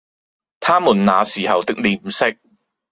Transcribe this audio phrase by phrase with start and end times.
[0.59, 2.35] 他們那時候的臉色，